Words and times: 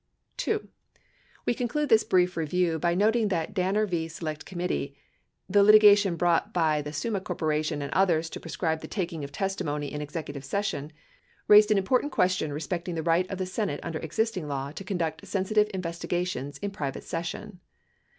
2. 0.37 0.67
We 1.45 1.53
conclude 1.53 1.89
this 1.89 2.03
brief 2.03 2.35
review 2.35 2.79
by 2.79 2.95
noting 2.95 3.27
that 3.27 3.53
Danner 3.53 3.85
v. 3.85 4.07
Select 4.07 4.47
Committee, 4.47 4.97
the 5.47 5.61
litigation 5.61 6.15
brought 6.15 6.51
by 6.51 6.81
the 6.81 6.91
Summa 6.91 7.21
Corporation 7.21 7.83
and 7.83 7.93
others 7.93 8.27
to 8.31 8.39
proscribe 8.39 8.81
the 8.81 8.87
taking 8.87 9.23
of 9.23 9.31
testimony 9.31 9.93
in 9.93 10.01
executive 10.01 10.43
session, 10.43 10.91
raised 11.47 11.69
an 11.69 11.77
important 11.77 12.11
question 12.11 12.51
respecting 12.51 12.95
the 12.95 13.03
right 13.03 13.29
of 13.29 13.37
the 13.37 13.45
Senate 13.45 13.79
under 13.83 13.99
existing 13.99 14.47
law 14.47 14.71
to 14.71 14.83
conduct 14.83 15.27
sensitive 15.27 15.69
investigations 15.71 16.57
in 16.57 16.71
private 16.71 17.03
session. 17.03 17.59